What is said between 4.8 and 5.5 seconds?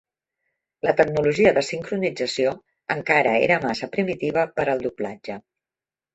doblatge.